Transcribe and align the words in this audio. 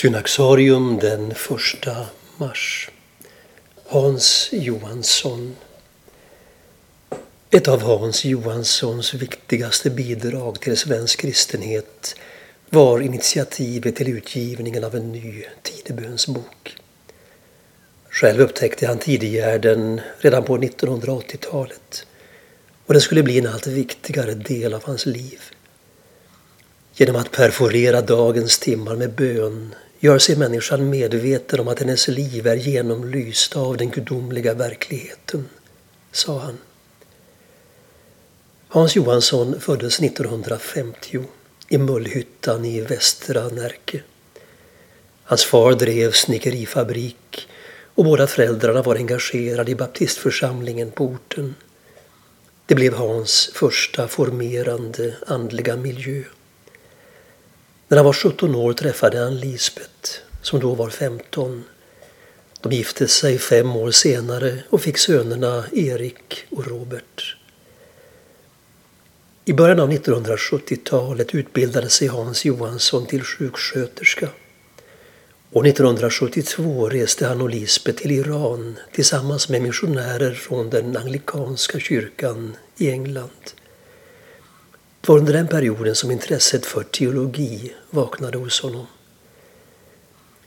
Synaxarium 0.00 0.98
den 0.98 1.30
1 1.30 1.36
mars. 2.36 2.90
Hans 3.86 4.48
Johansson. 4.52 5.56
Ett 7.50 7.68
av 7.68 7.82
Hans 7.82 8.24
Johanssons 8.24 9.14
viktigaste 9.14 9.90
bidrag 9.90 10.60
till 10.60 10.76
svensk 10.76 11.20
kristenhet 11.20 12.16
var 12.70 13.00
initiativet 13.00 13.96
till 13.96 14.08
utgivningen 14.08 14.84
av 14.84 14.94
en 14.94 15.12
ny 15.12 15.44
tidebönsbok. 15.62 16.76
Själv 18.10 18.40
upptäckte 18.40 18.86
han 18.86 18.98
tidigärden 18.98 20.00
redan 20.18 20.44
på 20.44 20.58
1980-talet 20.58 22.06
och 22.86 22.94
den 22.94 23.00
skulle 23.00 23.22
bli 23.22 23.38
en 23.38 23.46
allt 23.46 23.66
viktigare 23.66 24.34
del 24.34 24.74
av 24.74 24.84
hans 24.84 25.06
liv. 25.06 25.40
Genom 26.94 27.16
att 27.16 27.30
perforera 27.30 28.00
dagens 28.00 28.58
timmar 28.58 28.96
med 28.96 29.12
bön 29.12 29.74
gör 30.00 30.18
sig 30.18 30.36
människan 30.36 30.90
medveten 30.90 31.60
om 31.60 31.68
att 31.68 31.78
hennes 31.78 32.08
liv 32.08 32.46
är 32.46 32.56
genomlyst 32.56 33.56
av 33.56 33.76
den 33.76 33.90
gudomliga 33.90 34.54
verkligheten, 34.54 35.48
sa 36.12 36.38
han. 36.38 36.58
Hans 38.68 38.96
Johansson 38.96 39.60
föddes 39.60 40.00
1950 40.00 41.24
i 41.68 41.78
Mullhyttan 41.78 42.64
i 42.64 42.80
västra 42.80 43.48
Närke. 43.48 44.02
Hans 45.24 45.44
far 45.44 45.72
drev 45.72 46.12
snickerifabrik 46.12 47.48
och 47.94 48.04
båda 48.04 48.26
föräldrarna 48.26 48.82
var 48.82 48.96
engagerade 48.96 49.70
i 49.70 49.74
baptistförsamlingen 49.74 50.90
på 50.90 51.04
orten. 51.04 51.54
Det 52.66 52.74
blev 52.74 52.94
Hans 52.94 53.50
första 53.54 54.08
formerande 54.08 55.16
andliga 55.26 55.76
miljö. 55.76 56.22
När 57.90 57.96
han 57.96 58.06
var 58.06 58.12
17 58.12 58.54
år 58.54 58.72
träffade 58.72 59.18
han 59.18 59.40
Lisbet, 59.40 60.20
som 60.42 60.60
då 60.60 60.74
var 60.74 60.90
15. 60.90 61.64
De 62.60 62.72
gifte 62.72 63.08
sig 63.08 63.38
fem 63.38 63.76
år 63.76 63.90
senare 63.90 64.58
och 64.70 64.80
fick 64.80 64.98
sönerna 64.98 65.64
Erik 65.72 66.44
och 66.50 66.66
Robert. 66.66 67.36
I 69.44 69.52
början 69.52 69.80
av 69.80 69.92
1970-talet 69.92 71.34
utbildade 71.34 71.88
sig 71.88 72.08
Hans 72.08 72.44
Johansson 72.44 73.06
till 73.06 73.22
sjuksköterska. 73.22 74.28
År 75.52 75.66
1972 75.66 76.88
reste 76.88 77.26
han 77.26 77.40
och 77.40 77.50
Lisbet 77.50 77.96
till 77.96 78.10
Iran 78.10 78.76
tillsammans 78.92 79.48
med 79.48 79.62
missionärer 79.62 80.34
från 80.34 80.70
den 80.70 80.96
anglikanska 80.96 81.80
kyrkan 81.80 82.56
i 82.76 82.90
England. 82.90 83.59
Det 85.00 85.08
var 85.08 85.18
under 85.18 85.32
den 85.32 85.48
perioden 85.48 85.94
som 85.94 86.10
intresset 86.10 86.66
för 86.66 86.82
teologi 86.82 87.72
vaknade 87.90 88.38
hos 88.38 88.60
honom. 88.60 88.86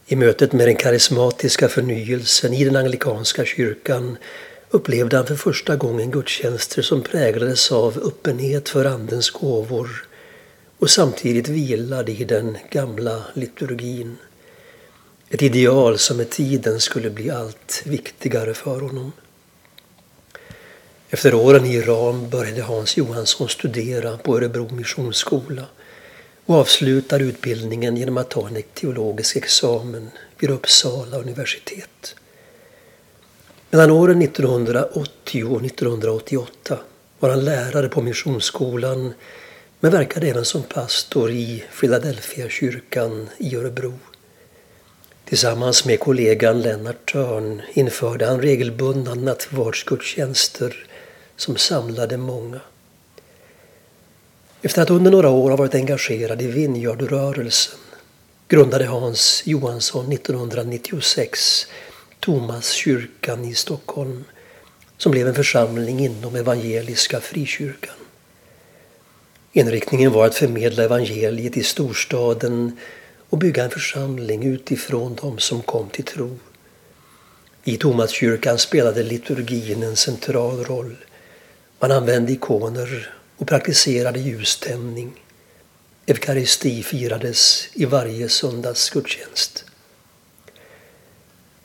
I 0.05 0.15
mötet 0.15 0.53
med 0.53 0.67
den 0.67 0.75
karismatiska 0.75 1.69
förnyelsen 1.69 2.53
i 2.53 2.63
den 2.63 2.75
anglikanska 2.75 3.45
kyrkan 3.45 4.17
upplevde 4.69 5.17
han 5.17 5.27
för 5.27 5.35
första 5.35 5.75
gången 5.75 6.11
gudstjänster 6.11 6.81
som 6.81 7.01
präglades 7.01 7.71
av 7.71 7.97
öppenhet 7.97 8.69
för 8.69 8.85
Andens 8.85 9.29
gåvor 9.29 10.07
och 10.79 10.89
samtidigt 10.89 11.47
vilade 11.47 12.11
i 12.11 12.23
den 12.23 12.57
gamla 12.71 13.23
liturgin. 13.33 14.17
Ett 15.29 15.41
ideal 15.41 15.97
som 15.97 16.17
med 16.17 16.29
tiden 16.29 16.79
skulle 16.79 17.09
bli 17.09 17.29
allt 17.29 17.81
viktigare 17.85 18.53
för 18.53 18.79
honom. 18.79 19.11
Efter 21.13 21.33
åren 21.33 21.65
i 21.65 21.75
Iran 21.75 22.29
började 22.29 22.61
Hans 22.61 22.97
Johansson 22.97 23.49
studera 23.49 24.17
på 24.17 24.37
Örebro 24.37 24.73
Missionsskola 24.73 25.65
och 26.45 26.55
avslutade 26.55 27.23
utbildningen 27.23 27.97
genom 27.97 28.17
att 28.17 28.29
ta 28.29 28.47
en 28.47 28.63
teologisk 28.73 29.35
examen 29.35 30.11
vid 30.39 30.49
Uppsala 30.49 31.17
universitet. 31.17 32.15
Mellan 33.69 33.91
åren 33.91 34.21
1980 34.21 35.43
och 35.43 35.65
1988 35.65 36.77
var 37.19 37.29
han 37.29 37.45
lärare 37.45 37.89
på 37.89 38.01
Missionsskolan 38.01 39.13
men 39.79 39.91
verkade 39.91 40.27
även 40.27 40.45
som 40.45 40.63
pastor 40.63 41.31
i 41.31 41.63
Philadelphia 41.79 42.49
kyrkan 42.49 43.29
i 43.37 43.55
Örebro. 43.55 43.93
Tillsammans 45.25 45.85
med 45.85 45.99
kollegan 45.99 46.61
Lennart 46.61 47.11
Törn 47.11 47.61
införde 47.73 48.25
han 48.25 48.41
regelbundna 48.41 49.15
nattvardsgudstjänster 49.15 50.87
som 51.35 51.57
samlade 51.57 52.17
många. 52.17 52.59
Efter 54.61 54.81
att 54.81 54.89
under 54.89 55.11
några 55.11 55.29
år 55.29 55.49
ha 55.49 55.57
varit 55.57 55.75
engagerad 55.75 56.41
i 56.41 56.47
Vinjardrörelsen 56.47 57.79
grundade 58.47 58.85
Hans 58.85 59.41
Johansson 59.45 60.11
1996 60.11 61.67
Tomaskyrkan 62.19 63.45
i 63.45 63.55
Stockholm 63.55 64.23
som 64.97 65.11
blev 65.11 65.27
en 65.27 65.35
församling 65.35 65.99
inom 65.99 66.35
Evangeliska 66.35 67.21
Frikyrkan. 67.21 67.95
Inriktningen 69.51 70.11
var 70.11 70.25
att 70.25 70.35
förmedla 70.35 70.83
evangeliet 70.83 71.57
i 71.57 71.63
storstaden 71.63 72.77
och 73.29 73.37
bygga 73.37 73.63
en 73.63 73.69
församling 73.69 74.43
utifrån 74.43 75.15
dem 75.15 75.39
som 75.39 75.61
kom 75.61 75.89
till 75.89 76.03
tro. 76.03 76.39
I 77.63 77.77
Tomaskyrkan 77.77 78.57
spelade 78.57 79.03
liturgin 79.03 79.83
en 79.83 79.95
central 79.95 80.63
roll. 80.63 80.95
Man 81.83 81.91
använde 81.91 82.31
ikoner 82.31 83.13
och 83.37 83.47
praktiserade 83.47 84.19
ljuständning. 84.19 85.23
Eukaristi 86.05 86.83
firades 86.83 87.67
i 87.73 87.85
varje 87.85 88.29
söndags 88.29 88.89
gudstjänst. 88.89 89.65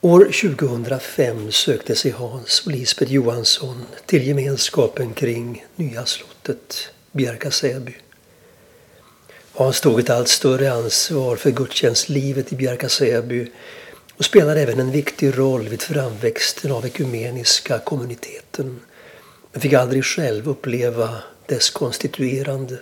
År 0.00 0.24
2005 0.24 1.52
sökte 1.52 1.96
sig 1.96 2.10
Hans 2.10 2.66
och 2.66 2.72
Lisbeth 2.72 3.12
Johansson 3.12 3.84
till 4.06 4.26
gemenskapen 4.26 5.12
kring 5.12 5.66
Nya 5.76 6.06
slottet 6.06 6.90
Bjärka-Säby. 7.12 7.94
Hans 9.52 9.80
tog 9.80 10.00
ett 10.00 10.10
allt 10.10 10.28
större 10.28 10.72
ansvar 10.72 11.36
för 11.36 11.50
gudstjänstlivet 11.50 12.52
i 12.52 12.56
Bjärka-Säby 12.56 13.50
och 14.16 14.24
spelade 14.24 14.62
även 14.62 14.80
en 14.80 14.90
viktig 14.90 15.38
roll 15.38 15.68
vid 15.68 15.82
framväxten 15.82 16.72
av 16.72 16.86
ekumeniska 16.86 17.78
kommuniteten 17.78 18.80
jag 19.58 19.62
fick 19.62 19.72
aldrig 19.72 20.04
själv 20.04 20.48
uppleva 20.48 21.10
dess 21.46 21.70
konstituerande. 21.70 22.78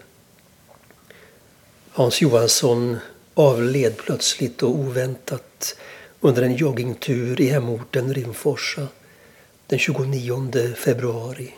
Hans 1.91 2.23
Johansson 2.23 2.97
avled 3.35 3.97
plötsligt 3.97 4.63
och 4.63 4.71
oväntat 4.71 5.77
under 6.21 6.43
en 6.43 6.57
joggingtur 6.57 7.41
i 7.41 7.49
hemorten 7.49 8.15
Rimforsa 8.15 8.89
den 9.67 9.79
29 9.79 10.75
februari 10.75 11.55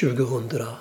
2008. 0.00 0.78